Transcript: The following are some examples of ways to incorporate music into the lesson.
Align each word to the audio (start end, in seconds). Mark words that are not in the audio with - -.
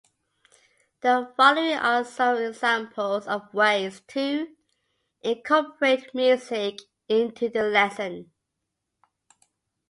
The 1.01 1.31
following 1.37 1.77
are 1.77 2.03
some 2.03 2.37
examples 2.37 3.27
of 3.27 3.53
ways 3.53 4.01
to 4.07 4.47
incorporate 5.21 6.15
music 6.15 6.79
into 7.07 7.49
the 7.49 7.61
lesson. 7.61 8.31